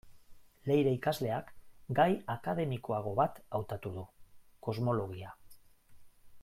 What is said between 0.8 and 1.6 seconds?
ikasleak,